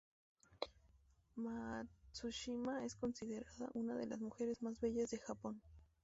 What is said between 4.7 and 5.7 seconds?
bellas de Japón.